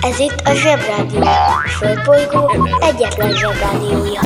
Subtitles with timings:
[0.00, 1.20] Ez itt a Zsebrádió.
[1.22, 4.20] A Földbolygó egyetlen Zsebrádiója.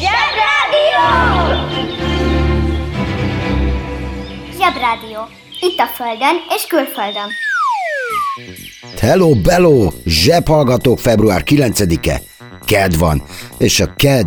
[0.00, 1.06] Zsebrádió!
[4.58, 5.28] Zsebrádió.
[5.60, 7.30] Itt a Földön és külföldön.
[9.00, 9.90] Hello, bello!
[10.04, 12.20] Zsebhallgatók február 9-e.
[12.64, 13.22] Ked van.
[13.58, 14.26] És a ked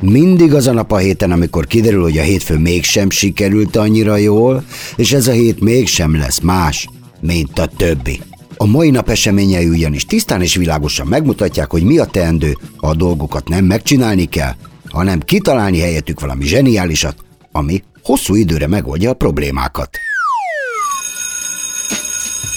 [0.00, 4.64] mindig az a nap a héten, amikor kiderül, hogy a hétfő mégsem sikerült annyira jól,
[4.96, 6.88] és ez a hét mégsem lesz más,
[7.20, 8.20] mint a többi.
[8.56, 12.94] A mai nap eseményei ugyanis tisztán és világosan megmutatják, hogy mi a teendő, ha a
[12.94, 14.54] dolgokat nem megcsinálni kell,
[14.88, 17.16] hanem kitalálni helyettük valami zseniálisat,
[17.52, 19.90] ami hosszú időre megoldja a problémákat.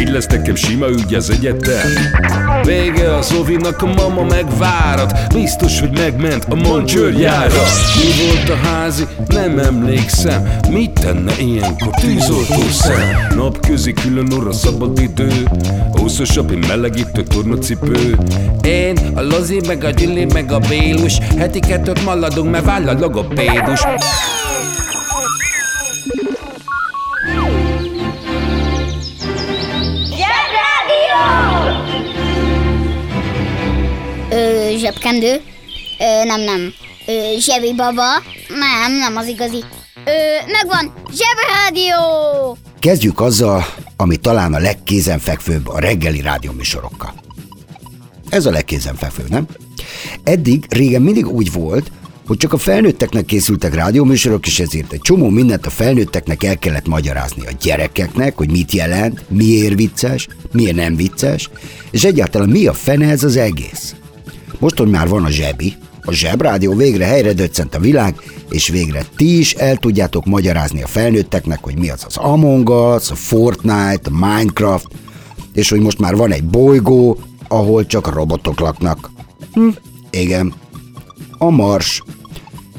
[0.00, 1.90] Így lesz nekem sima ügy az egyetem.
[2.62, 5.32] Vége a Zovinak, a mama megvárat.
[5.34, 7.62] Biztos, hogy megment a mancsőrjára
[7.96, 9.06] Mi volt a házi?
[9.26, 10.48] Nem emlékszem.
[10.70, 13.26] Mit tenne ilyenkor tűzoltó szem?
[13.34, 15.48] Napközi külön orra szabad idő.
[15.92, 18.18] Húszosabb, melegítő tornacipő.
[18.62, 21.18] Én, a Lozi, meg a Gyüli, meg a Bélus.
[21.38, 23.80] Heti kettőt maladunk, mert váll a logopédus
[34.76, 35.40] zsebkendő?
[35.98, 36.72] Ö, nem, nem.
[37.06, 38.22] Ö, zsebi baba?
[38.48, 39.64] Nem, nem az igazi.
[40.04, 40.92] Ö, megvan!
[41.12, 42.56] Zsebrádió!
[42.80, 43.66] Kezdjük azzal,
[43.96, 47.14] ami talán a legkézenfekvőbb a reggeli rádióműsorokkal.
[48.28, 49.46] Ez a legkézenfekvőbb, nem?
[50.24, 51.90] Eddig régen mindig úgy volt,
[52.26, 56.86] hogy csak a felnőtteknek készültek rádióműsorok, és ezért egy csomó mindent a felnőtteknek el kellett
[56.86, 61.50] magyarázni a gyerekeknek, hogy mit jelent, miért vicces, miért nem vicces,
[61.90, 63.94] és egyáltalán mi a fene ez az egész.
[64.58, 68.14] Most, hogy már van a zsebi, a zsebrádió végre helyre döccent a világ,
[68.50, 73.10] és végre ti is el tudjátok magyarázni a felnőtteknek, hogy mi az az Among Us,
[73.10, 74.86] a Fortnite, a Minecraft,
[75.52, 77.18] és hogy most már van egy bolygó,
[77.48, 79.10] ahol csak robotok laknak.
[79.52, 79.68] Hm,
[80.10, 80.54] igen,
[81.38, 82.02] a Mars.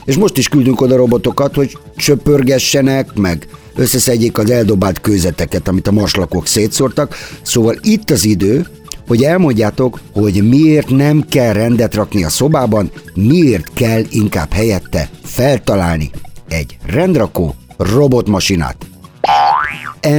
[0.05, 5.91] És most is küldünk oda robotokat, hogy csöpörgessenek, meg összeszedjék az eldobált kőzeteket, amit a
[5.91, 7.15] marslakók szétszórtak.
[7.41, 8.67] Szóval itt az idő,
[9.07, 16.09] hogy elmondjátok, hogy miért nem kell rendet rakni a szobában, miért kell inkább helyette feltalálni
[16.49, 18.87] egy rendrakó robotmasinát.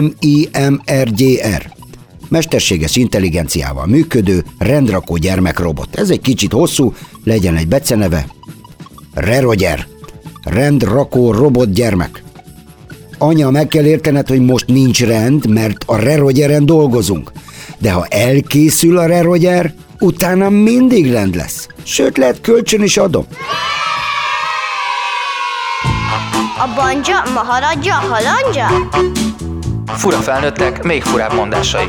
[0.00, 1.76] M-I-M-R-G-R
[2.28, 5.96] mesterséges intelligenciával működő rendrakó gyermekrobot.
[5.96, 6.94] Ez egy kicsit hosszú,
[7.24, 8.26] legyen egy beceneve.
[9.14, 9.86] Reroger.
[10.44, 12.22] Rendrakó robot gyermek.
[13.18, 17.32] Anya, meg kell értened, hogy most nincs rend, mert a Rerogeren dolgozunk.
[17.78, 21.66] De ha elkészül a Reroger, utána mindig rend lesz.
[21.82, 23.26] Sőt, lehet kölcsön is adom.
[26.58, 28.66] A banja, maharadja, halandja?
[29.86, 31.86] Fura felnőttek, még furább mondásai.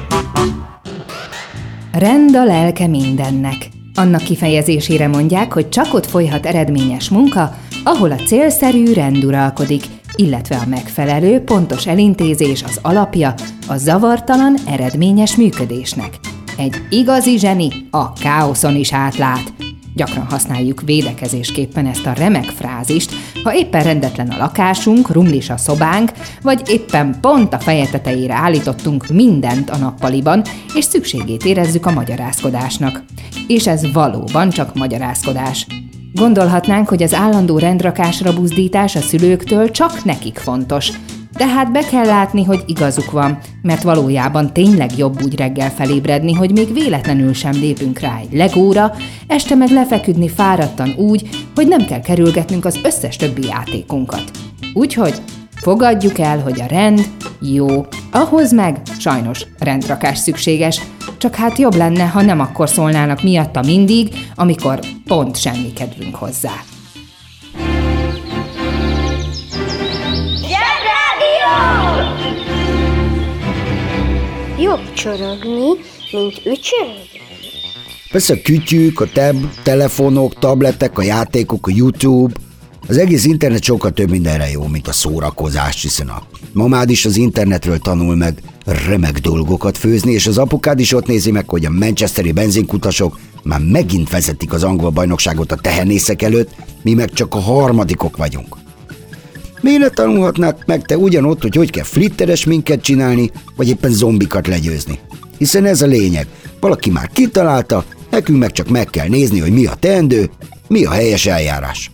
[1.91, 3.55] Rend a lelke mindennek.
[3.95, 9.83] Annak kifejezésére mondják, hogy csak ott folyhat eredményes munka, ahol a célszerű rend uralkodik,
[10.19, 13.33] illetve a megfelelő, pontos elintézés az alapja
[13.67, 16.19] a zavartalan, eredményes működésnek.
[16.57, 19.53] Egy igazi zseni a káoszon is átlát.
[19.95, 23.11] Gyakran használjuk védekezésképpen ezt a remek frázist,
[23.43, 29.07] ha éppen rendetlen a lakásunk, rumlis a szobánk, vagy éppen pont a feje tetejére állítottunk
[29.07, 30.41] mindent a nappaliban,
[30.75, 33.03] és szükségét érezzük a magyarázkodásnak.
[33.47, 35.67] És ez valóban csak magyarázkodás.
[36.13, 40.91] Gondolhatnánk, hogy az állandó rendrakásra buzdítás a szülőktől csak nekik fontos.
[41.37, 46.33] De hát be kell látni, hogy igazuk van, mert valójában tényleg jobb úgy reggel felébredni,
[46.33, 48.93] hogy még véletlenül sem lépünk rá egy legóra,
[49.27, 54.31] este meg lefeküdni fáradtan úgy, hogy nem kell kerülgetnünk az összes többi játékunkat.
[54.73, 55.13] Úgyhogy
[55.61, 57.07] fogadjuk el, hogy a rend
[57.41, 57.85] jó.
[58.11, 60.81] Ahhoz meg sajnos rendrakás szükséges,
[61.17, 66.53] csak hát jobb lenne, ha nem akkor szólnának miatta mindig, amikor pont semmi kedvünk hozzá.
[70.41, 71.53] Zsebrádió!
[74.63, 75.67] Jobb csorogni,
[76.11, 77.27] mint ücsörögni.
[78.11, 82.33] Persze a kütyük, a tab, telefonok, tabletek, a játékok, a YouTube,
[82.89, 87.17] Az egész internet sokkal több mindenre jó, mint a szórakozás, hiszen a mamád is az
[87.17, 88.41] internetről tanul meg
[88.87, 93.59] remek dolgokat főzni, és az apukád is ott nézi meg, hogy a manchesteri benzinkutasok már
[93.59, 98.55] megint vezetik az angol bajnokságot a tehenészek előtt, mi meg csak a harmadikok vagyunk.
[99.61, 104.47] Miért ne tanulhatnád meg te ugyanott, hogy hogy kell flitteres minket csinálni, vagy éppen zombikat
[104.47, 104.99] legyőzni?
[105.37, 106.27] Hiszen ez a lényeg.
[106.59, 110.29] Valaki már kitalálta, nekünk meg csak meg kell nézni, hogy mi a teendő,
[110.67, 111.91] mi a helyes eljárás.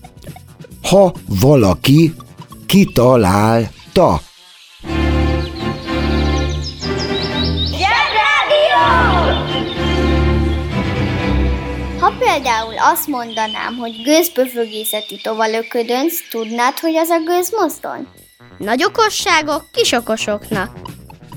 [0.90, 2.14] Ha valaki
[2.66, 4.22] kitalálta.
[12.00, 18.08] Ha például azt mondanám, hogy gőzböfögészeti tovalöködönc, tudnád, hogy az a gőzmozdony?
[18.58, 20.80] Nagy okosságok kis okosoknak.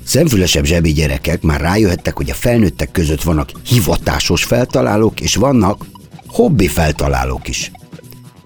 [0.05, 5.85] Szemfülesebb zsebi gyerekek már rájöhettek, hogy a felnőttek között vannak hivatásos feltalálók, és vannak
[6.27, 7.71] hobbi feltalálók is.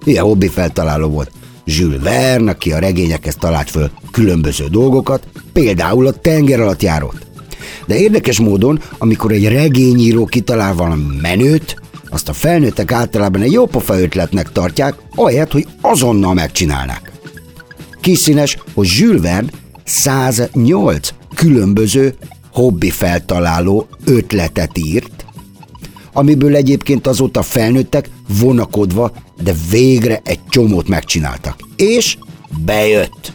[0.04, 1.32] Ilyen hobbi feltaláló volt
[1.66, 7.26] Jules Verne, aki a regényekhez talált föl különböző dolgokat, például a tenger alatt járót.
[7.86, 14.00] De érdekes módon, amikor egy regényíró kitalál valami menőt, azt a felnőttek általában egy jópofa
[14.02, 17.12] ötletnek tartják, ahelyett, hogy azonnal megcsinálnák.
[18.02, 19.50] Kiszínes, hogy Jules Verne
[19.84, 22.16] 108 különböző
[22.52, 25.26] hobbi feltaláló ötletet írt,
[26.14, 28.10] amiből egyébként azóta felnőttek
[28.40, 29.12] vonakodva,
[29.44, 31.60] de végre egy csomót megcsináltak.
[31.76, 32.18] És
[32.66, 33.34] bejött.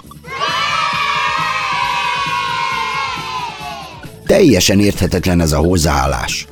[4.26, 6.46] Teljesen érthetetlen ez a hozzáállás.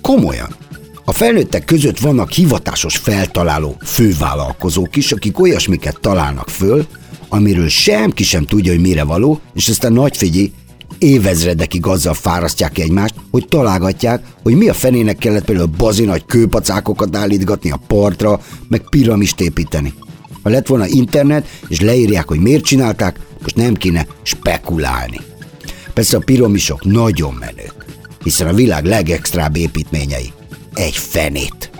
[0.00, 0.56] Komolyan.
[1.04, 6.86] A felnőttek között vannak hivatásos feltaláló fővállalkozók is, akik olyasmiket találnak föl,
[7.28, 10.52] amiről semki sem tudja, hogy mire való, és aztán nagy figyelj,
[10.98, 17.16] évezredekig azzal fárasztják egymást, hogy találgatják, hogy mi a fenének kellett például bazi nagy kőpacákokat
[17.16, 19.92] állítgatni a partra, meg piramist építeni.
[20.42, 25.20] Ha lett volna internet, és leírják, hogy miért csinálták, most nem kéne spekulálni.
[25.94, 27.84] Persze a piramisok nagyon menők,
[28.22, 30.32] hiszen a világ legextrább építményei.
[30.74, 31.70] Egy fenét.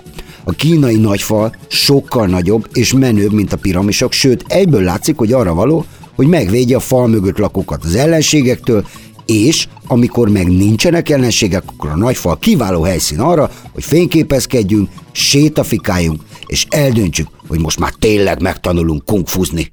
[0.43, 5.53] A kínai nagyfal sokkal nagyobb és menőbb, mint a piramisok, sőt egyből látszik, hogy arra
[5.53, 5.85] való,
[6.15, 8.87] hogy megvédje a fal mögött lakókat az ellenségektől,
[9.27, 16.65] és amikor meg nincsenek ellenségek, akkor a nagyfal kiváló helyszín arra, hogy fényképezkedjünk, sétafikáljunk, és
[16.69, 19.67] eldöntsük, hogy most már tényleg megtanulunk kungfuzni.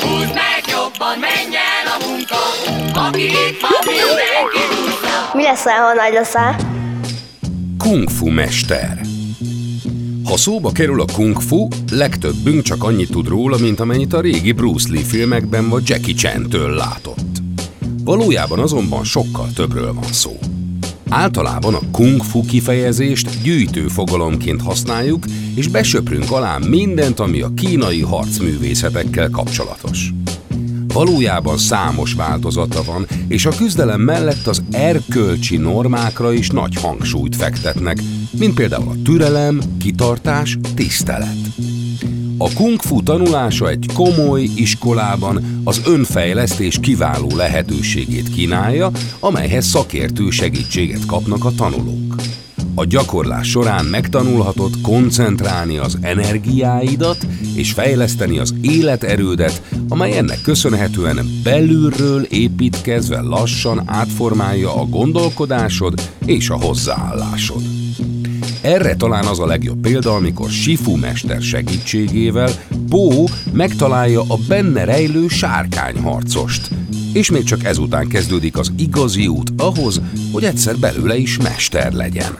[0.00, 2.36] Húzd meg jobban, menj el a munka,
[3.08, 4.74] aki itt van, mindenki
[5.34, 6.56] Mi leszel, ha nagy leszel?
[7.78, 9.00] Kung Fu mester.
[10.24, 14.52] Ha szóba kerül a kung fu, legtöbbünk csak annyit tud róla, mint amennyit a régi
[14.52, 17.13] Bruce Lee filmekben vagy Jackie Chan-től látott.
[18.04, 20.38] Valójában azonban sokkal többről van szó.
[21.08, 25.24] Általában a kung fu kifejezést gyűjtő fogalomként használjuk,
[25.54, 30.12] és besöprünk alá mindent, ami a kínai harcművészetekkel kapcsolatos.
[30.86, 38.02] Valójában számos változata van, és a küzdelem mellett az erkölcsi normákra is nagy hangsúlyt fektetnek,
[38.38, 41.36] mint például a türelem, kitartás, tisztelet.
[42.44, 51.06] A kung fu tanulása egy komoly iskolában az önfejlesztés kiváló lehetőségét kínálja, amelyhez szakértő segítséget
[51.06, 52.14] kapnak a tanulók.
[52.74, 62.22] A gyakorlás során megtanulhatod koncentrálni az energiáidat és fejleszteni az életerődet, amely ennek köszönhetően belülről
[62.22, 67.73] építkezve lassan átformálja a gondolkodásod és a hozzáállásod.
[68.64, 72.50] Erre talán az a legjobb példa, amikor Sifu mester segítségével
[72.88, 76.70] Bó megtalálja a benne rejlő sárkányharcost.
[77.12, 80.00] És még csak ezután kezdődik az igazi út ahhoz,
[80.32, 82.38] hogy egyszer belőle is mester legyen.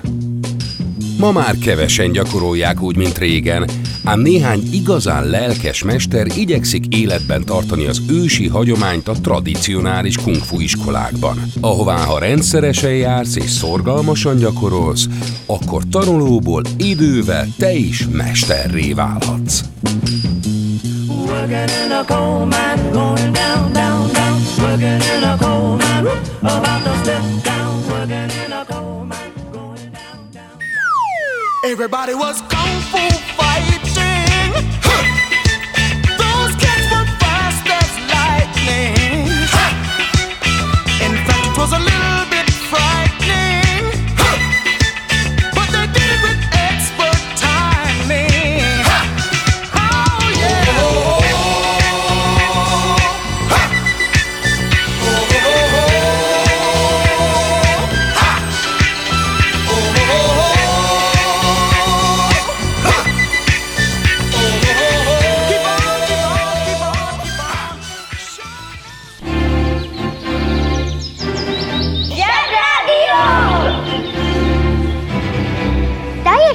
[1.19, 3.71] Ma már kevesen gyakorolják úgy, mint régen,
[4.04, 11.42] ám néhány igazán lelkes mester igyekszik életben tartani az ősi hagyományt a tradicionális kungfu iskolákban,
[11.61, 15.06] ahová ha rendszeresen jársz és szorgalmasan gyakorolsz,
[15.46, 19.61] akkor tanulóból idővel te is mesterré válhatsz.
[21.26, 24.40] Working in a coal mine, going down, down, down.
[24.58, 26.08] Working in a coal mine,
[26.40, 27.82] about to step down.
[27.88, 29.32] Working in a coal mine.
[31.73, 33.24] Everybody was kung fu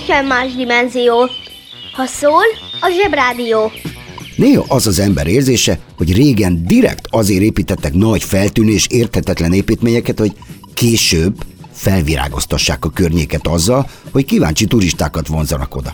[0.09, 1.29] egészen más dimenzió.
[1.93, 2.43] Ha szól,
[2.81, 3.71] a zsebrádió.
[4.35, 10.19] Néha az az ember érzése, hogy régen direkt azért építettek nagy feltűnő és érthetetlen építményeket,
[10.19, 10.33] hogy
[10.73, 11.35] később
[11.71, 15.93] felvirágoztassák a környéket azzal, hogy kíváncsi turistákat vonzanak oda.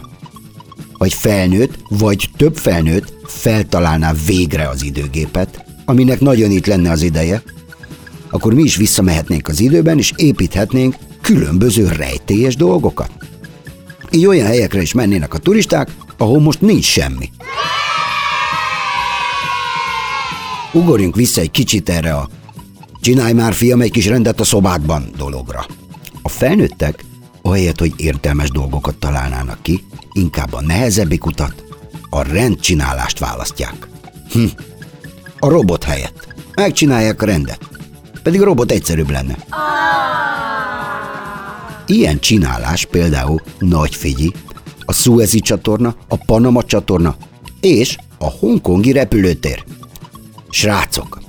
[0.97, 7.43] Vagy felnőtt, vagy több felnőtt feltalálná végre az időgépet, aminek nagyon itt lenne az ideje,
[8.29, 13.25] akkor mi is visszamehetnénk az időben, és építhetnénk különböző rejtélyes dolgokat.
[14.11, 17.29] Így olyan helyekre is mennének a turisták, ahol most nincs semmi.
[20.71, 22.29] Ugorjunk vissza egy kicsit erre a
[23.01, 25.65] csinálj már fiam egy kis rendet a szobádban dologra.
[26.21, 27.05] A felnőttek,
[27.41, 31.63] ahelyett, hogy értelmes dolgokat találnának ki, inkább a nehezebbik utat,
[32.09, 33.87] a rendcsinálást választják.
[34.31, 34.45] Hm.
[35.39, 36.33] A robot helyett.
[36.55, 37.59] Megcsinálják a rendet.
[38.23, 39.35] Pedig a robot egyszerűbb lenne.
[41.87, 44.31] Ilyen csinálás például Nagy Figyi,
[44.85, 47.15] a Suezi csatorna, a Panama csatorna
[47.61, 49.63] és a hongkongi repülőtér.
[50.49, 51.21] Srácok,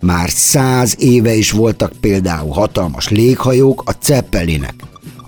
[0.00, 4.74] már száz éve is voltak például hatalmas léghajók, a Zeppelinek.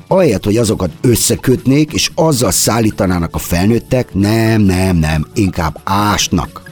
[0.09, 6.63] Ahelyett, hogy azokat összekötnék, és azzal szállítanának a felnőttek, nem, nem, nem, inkább ásnak.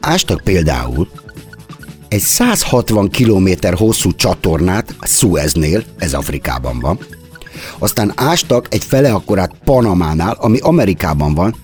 [0.00, 1.08] Ástak például
[2.08, 6.98] egy 160 km hosszú csatornát Sueznél, ez Afrikában van,
[7.78, 11.54] aztán ástak egy fele akkorát Panamánál, ami Amerikában van,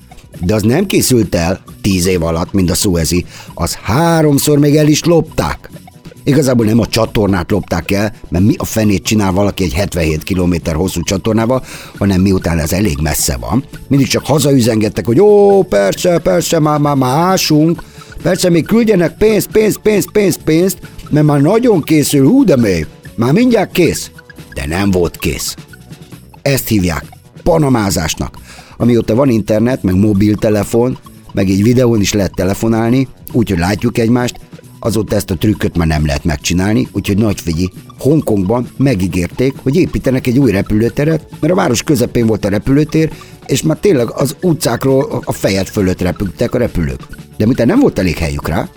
[0.40, 4.88] de az nem készült el tíz év alatt, mint a Suezi, az háromszor még el
[4.88, 5.70] is lopták.
[6.24, 10.54] Igazából nem a csatornát lopták el, mert mi a fenét csinál valaki egy 77 km
[10.74, 11.64] hosszú csatornával,
[11.98, 16.96] hanem miután ez elég messze van, mindig csak hazaüzengettek, hogy ó, persze, persze, már, már,
[16.96, 17.82] már ásunk,
[18.22, 20.78] persze még küldjenek pénzt, pénzt, pénzt, pénzt, pénzt,
[21.10, 24.10] mert már nagyon készül, hú de mély, már mindjárt kész.
[24.54, 25.54] De nem volt kész.
[26.42, 27.04] Ezt hívják
[27.42, 28.36] panamázásnak.
[28.76, 30.98] Amióta van internet, meg mobiltelefon,
[31.32, 34.40] meg egy videón is lehet telefonálni, úgyhogy látjuk egymást,
[34.78, 40.26] azóta ezt a trükköt már nem lehet megcsinálni, úgyhogy nagy figyi, Hongkongban megígérték, hogy építenek
[40.26, 43.12] egy új repülőteret, mert a város közepén volt a repülőtér,
[43.46, 47.00] és már tényleg az utcákról a fejed fölött repültek a repülők.
[47.36, 48.68] De miután nem volt elég helyük rá,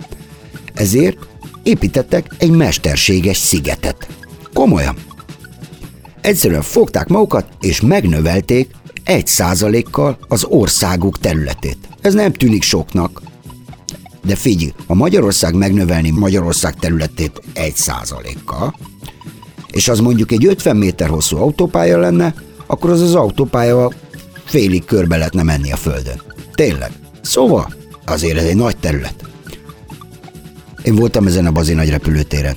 [0.74, 1.18] ezért
[1.62, 4.08] építettek egy mesterséges szigetet.
[4.52, 5.05] Komolyan.
[6.26, 8.70] Egyszerűen fogták magukat, és megnövelték
[9.04, 11.78] egy százalékkal az országuk területét.
[12.00, 13.22] Ez nem tűnik soknak,
[14.24, 18.74] de figyelj, ha Magyarország megnövelni Magyarország területét egy százalékkal,
[19.70, 22.34] és az mondjuk egy 50 méter hosszú autópálya lenne,
[22.66, 23.90] akkor az az autópálya
[24.44, 26.22] félig körbe lehetne menni a Földön.
[26.54, 26.90] Tényleg.
[27.20, 27.74] Szóval,
[28.06, 29.24] azért ez egy nagy terület.
[30.82, 32.56] Én voltam ezen a bazi nagy repülőtéren.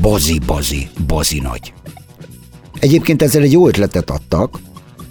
[0.00, 1.72] Bazi, bazi, bazi nagy.
[2.82, 4.58] Egyébként ezzel egy jó ötletet adtak,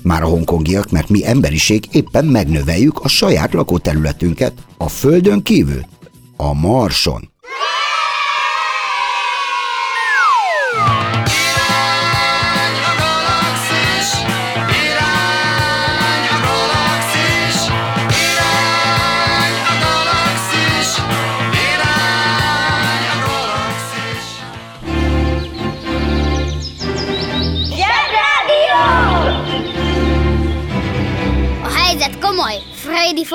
[0.04, 5.86] már a hongkongiak, mert mi emberiség éppen megnöveljük a saját lakóterületünket a Földön kívül,
[6.38, 7.30] a Marson.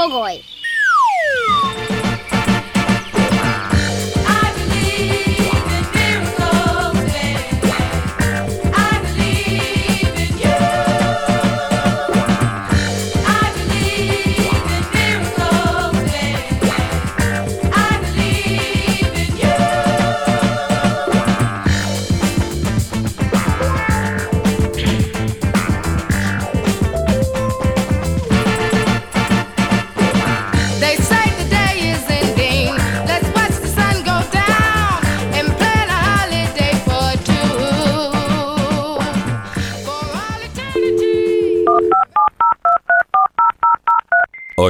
[0.09, 0.46] goy.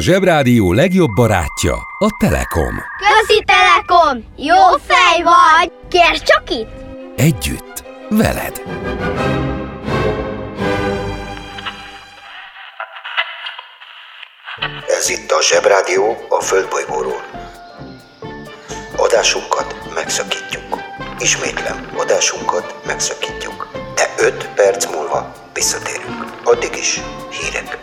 [0.07, 2.75] Zsebrádió legjobb barátja a Telekom.
[2.99, 4.25] Közi Telekom!
[4.37, 5.73] Jó fej vagy!
[5.89, 6.69] Kérd csak itt!
[7.17, 8.63] Együtt, veled.
[14.89, 17.23] Ez itt a Zsebrádió a Földbolygóról.
[18.97, 20.81] Adásunkat megszakítjuk.
[21.19, 23.69] Ismétlem, adásunkat megszakítjuk.
[23.95, 26.25] De 5 perc múlva visszatérünk.
[26.45, 27.79] Addig is hírek.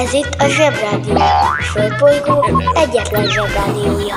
[0.00, 1.14] Ez itt a Zsebrádió.
[1.16, 4.14] A Földbolygó egyetlen Zsebrádiója.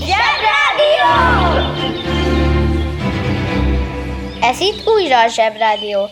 [0.00, 1.12] Zsebrádió!
[4.40, 6.08] Ez itt újra a Zsebrádió.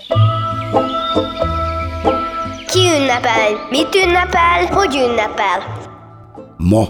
[2.67, 3.67] Ki ünnepel?
[3.71, 4.67] Mit ünnepel?
[4.67, 5.77] Hogy ünnepel?
[6.57, 6.89] Ma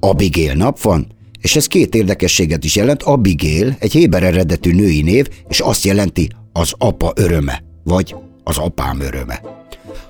[0.00, 1.15] Abigail nap van,
[1.46, 3.02] és ez két érdekességet is jelent.
[3.02, 9.00] Abigail egy héber eredetű női név, és azt jelenti az apa öröme, vagy az apám
[9.00, 9.40] öröme.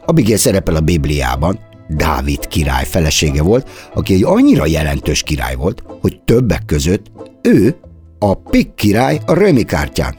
[0.07, 6.21] Abigail szerepel a Bibliában, Dávid király felesége volt, aki egy annyira jelentős király volt, hogy
[6.25, 7.11] többek között
[7.43, 7.77] ő
[8.19, 10.19] a Pik király a Römi kártyán.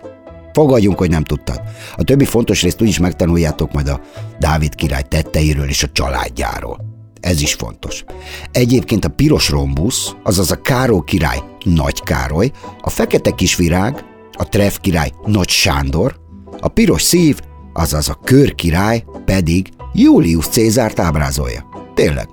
[0.53, 1.61] Fogadjunk, hogy nem tudtad.
[1.95, 4.01] A többi fontos részt úgyis megtanuljátok majd a
[4.39, 6.96] Dávid király tetteiről és a családjáról.
[7.19, 8.03] Ez is fontos.
[8.51, 14.73] Egyébként a piros rombusz, azaz a Káró király Nagy Károly, a fekete kisvirág, a Trev
[14.81, 16.19] király Nagy Sándor,
[16.59, 17.39] a piros szív,
[17.73, 21.65] azaz a kör király pedig Julius Cézárt ábrázolja.
[21.93, 22.27] Tényleg.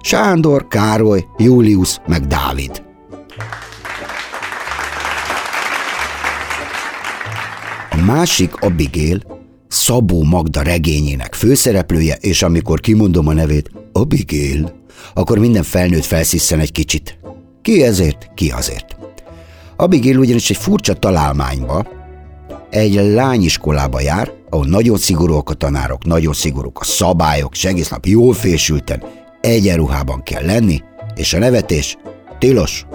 [0.00, 2.82] Sándor, Károly, Julius meg Dávid.
[7.90, 9.22] A másik Abigail
[9.68, 14.72] Szabó Magda regényének főszereplője, és amikor kimondom a nevét Abigail,
[15.14, 17.18] akkor minden felnőtt felszisszen egy kicsit.
[17.62, 18.96] Ki ezért, ki azért.
[19.76, 21.86] Abigail ugyanis egy furcsa találmányba,
[22.70, 28.06] egy lányiskolába jár, ahol nagyon szigorúak a tanárok, nagyon szigorúak a szabályok, és egész nap
[28.06, 29.02] jól fésülten,
[29.40, 30.82] egyenruhában kell lenni,
[31.14, 31.96] és a nevetés
[32.38, 32.86] tilos.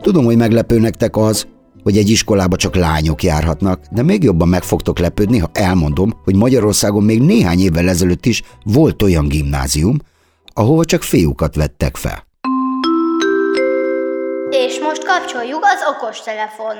[0.00, 1.46] Tudom, hogy meglepő nektek az,
[1.90, 6.36] hogy egy iskolába csak lányok járhatnak, de még jobban meg fogtok lepődni, ha elmondom, hogy
[6.36, 9.98] Magyarországon még néhány évvel ezelőtt is volt olyan gimnázium,
[10.54, 12.26] ahova csak fiúkat vettek fel.
[14.50, 16.76] És most kapcsoljuk az okostelefon.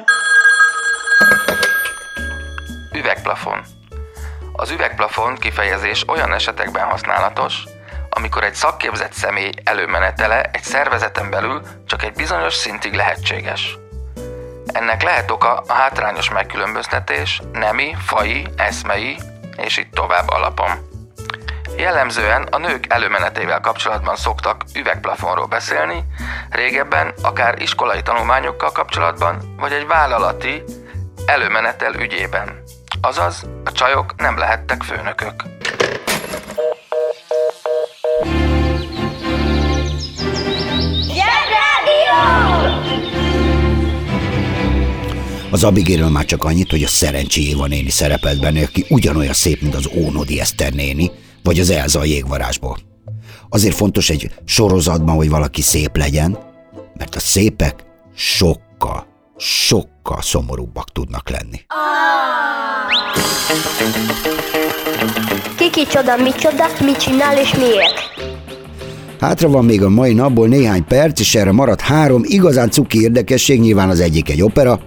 [2.99, 3.59] Üvegplafon.
[4.53, 7.65] Az üvegplafon kifejezés olyan esetekben használatos,
[8.11, 13.80] amikor egy szakképzett személy előmenetele egy szervezeten belül csak egy bizonyos szintig lehetséges.
[14.73, 19.17] Ennek lehet oka a hátrányos megkülönböztetés, nemi, fai, eszmei,
[19.57, 20.71] és itt tovább alapon.
[21.77, 26.05] Jellemzően a nők előmenetével kapcsolatban szoktak üvegplafonról beszélni,
[26.51, 30.63] régebben akár iskolai tanulmányokkal kapcsolatban, vagy egy vállalati
[31.27, 32.63] előmenetel ügyében.
[33.01, 35.43] Azaz, a csajok nem lehettek főnökök.
[45.53, 49.61] Az Abigailről már csak annyit, hogy a Szerencsi Éva néni szerepelt benne, aki ugyanolyan szép,
[49.61, 51.11] mint az Ónodi Eszter néni,
[51.43, 52.79] vagy az Elza a jégvarásból.
[53.49, 56.39] Azért fontos egy sorozatban, hogy valaki szép legyen,
[56.95, 57.85] mert a szépek
[58.15, 61.61] sokkal, sokkal szomorúbbak tudnak lenni.
[65.57, 67.99] Ki kicsoda, micsoda, mit csinál és miért?
[69.21, 73.61] Hátra van még a mai napból néhány perc, és erre maradt három igazán cuki érdekesség,
[73.61, 74.81] nyilván az egyik egy opera,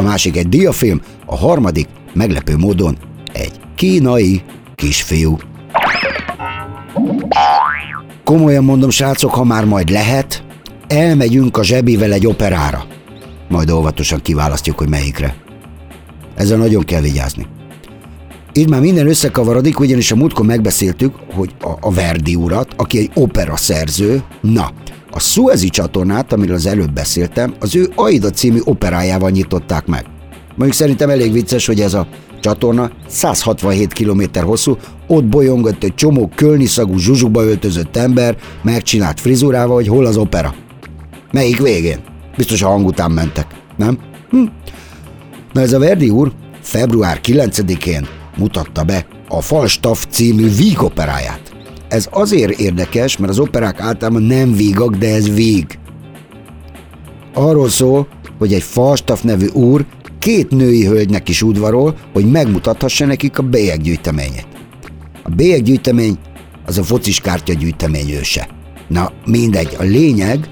[0.00, 2.96] a másik egy diafilm, a harmadik meglepő módon
[3.32, 4.42] egy kínai
[4.74, 5.38] kisfiú.
[8.24, 10.44] Komolyan mondom, srácok, ha már majd lehet,
[10.86, 12.84] elmegyünk a zsebivel egy operára.
[13.48, 15.34] Majd óvatosan kiválasztjuk, hogy melyikre.
[16.34, 17.46] Ezzel nagyon kell vigyázni.
[18.52, 23.10] Így már minden összekavarodik, ugyanis a múltkor megbeszéltük, hogy a, a Verdi urat, aki egy
[23.14, 24.70] opera szerző, na,
[25.10, 30.04] a Suezi csatornát, amiről az előbb beszéltem, az ő Aida című operájával nyitották meg.
[30.48, 32.06] Mondjuk szerintem elég vicces, hogy ez a
[32.40, 39.88] csatorna 167 km hosszú, ott bolyongott egy csomó kölniszagú zsuzsukba öltözött ember, megcsinált frizurával, hogy
[39.88, 40.54] hol az opera.
[41.32, 41.98] Melyik végén?
[42.36, 43.46] Biztos a hang után mentek,
[43.76, 43.98] nem?
[44.30, 44.44] Hm.
[45.52, 51.49] Na ez a Verdi úr február 9-én mutatta be a Falstaff című víg operáját.
[51.90, 55.78] Ez azért érdekes, mert az operák általában nem vígak, de ez víg.
[57.34, 59.86] Arról szól, hogy egy Falstaff nevű úr
[60.18, 64.46] két női hölgynek is udvarol, hogy megmutathassa nekik a bélyeggyűjteményét.
[65.22, 66.18] A bélyeggyűjtemény
[66.66, 68.48] az a focis kártya gyűjtemény őse.
[68.88, 70.48] Na, mindegy, a lényeg,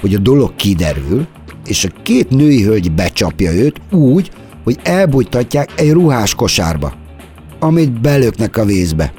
[0.00, 1.26] hogy a dolog kiderül,
[1.66, 4.30] és a két női hölgy becsapja őt úgy,
[4.64, 6.92] hogy elbújtatják egy ruhás kosárba,
[7.58, 9.12] amit belöknek a vízbe.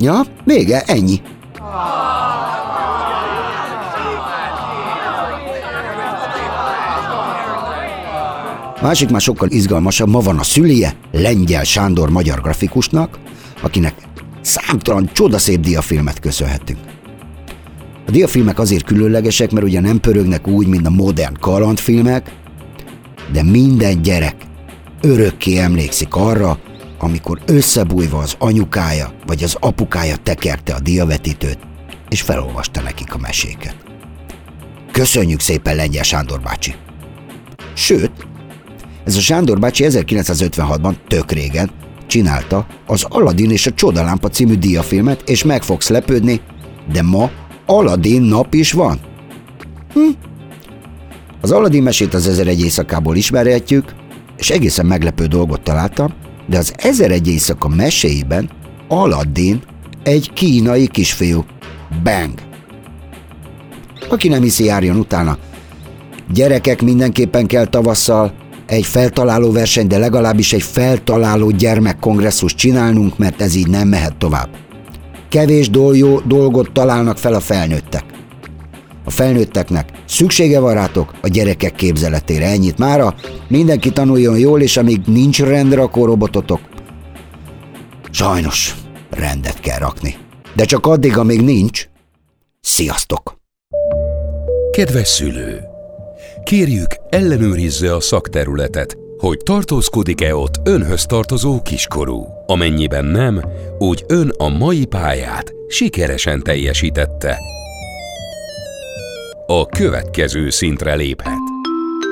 [0.00, 1.20] Ja, vége, ennyi.
[8.82, 13.18] Másik már sokkal izgalmasabb, ma van a szülie, Lengyel Sándor magyar grafikusnak,
[13.62, 13.94] akinek
[14.40, 16.78] számtalan csodaszép diafilmet köszönhetünk.
[18.06, 22.30] A diafilmek azért különlegesek, mert ugye nem pörögnek úgy, mint a modern kalandfilmek,
[23.32, 24.36] de minden gyerek
[25.00, 26.58] örökké emlékszik arra,
[26.98, 31.58] amikor összebújva az anyukája vagy az apukája tekerte a diavetítőt,
[32.08, 33.76] és felolvasta nekik a meséket.
[34.92, 36.74] Köszönjük szépen, Lengyel Sándor bácsi!
[37.74, 38.26] Sőt,
[39.04, 41.70] Ez a Sándor bácsi 1956-ban, tök régen,
[42.06, 46.40] csinálta az Aladdin és a Csodalámpa című diafilmet, és meg fogsz lepődni,
[46.92, 47.30] de ma
[47.66, 49.00] Aladdin nap is van.
[49.92, 50.00] Hm?
[51.40, 53.94] Az Aladdin mesét az 1001 éjszakából ismerhetjük,
[54.36, 56.14] és egészen meglepő dolgot találtam,
[56.48, 58.50] de az 1001 éjszaka meséiben
[58.88, 59.62] Aladdin
[60.02, 61.44] egy kínai kisfiú.
[62.02, 62.32] Bang!
[64.08, 65.38] Aki nem hiszi, járjon utána.
[66.32, 68.32] Gyerekek mindenképpen kell tavasszal
[68.66, 74.48] egy feltaláló verseny, de legalábbis egy feltaláló gyermekkongresszus csinálnunk, mert ez így nem mehet tovább.
[75.28, 78.04] Kevés dolgó dolgot találnak fel a felnőttek.
[79.08, 82.46] A felnőtteknek szüksége van rátok a gyerekek képzeletére.
[82.46, 83.14] Ennyit mára.
[83.46, 86.60] Mindenki tanuljon jól, és amíg nincs rendrakó robototok,
[88.10, 88.74] sajnos
[89.10, 90.16] rendet kell rakni.
[90.54, 91.88] De csak addig, amíg nincs.
[92.60, 93.36] Sziasztok!
[94.70, 95.60] Kedves szülő!
[96.44, 102.26] Kérjük, ellenőrizze a szakterületet, hogy tartózkodik-e ott önhöz tartozó kiskorú.
[102.46, 103.42] Amennyiben nem,
[103.78, 107.38] úgy ön a mai pályát sikeresen teljesítette.
[109.50, 111.38] A következő szintre léphet.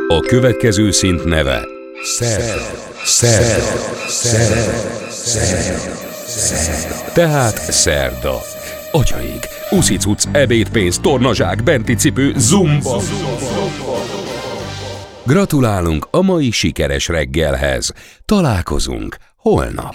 [0.08, 1.64] A következő szint neve
[2.02, 2.62] Szerda.
[3.04, 3.64] Szerda.
[4.08, 4.78] Szerda.
[5.10, 5.90] Szerda.
[6.26, 7.12] Szerda.
[7.12, 8.40] Tehát szerda.
[8.92, 13.00] Agyaig, uszicuc, ebédpénz, tornazsák, benti cipő, zumba.
[15.26, 17.92] Gratulálunk a mai sikeres reggelhez.
[18.24, 19.94] Találkozunk holnap.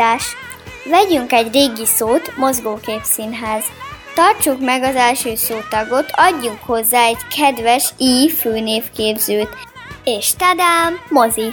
[0.00, 0.36] Nyelvújítás.
[0.84, 3.64] Vegyünk egy régi szót, mozgóképszínház.
[4.14, 9.48] Tartsuk meg az első szótagot, adjunk hozzá egy kedves i főnévképzőt.
[10.04, 11.52] És tadám, mozi!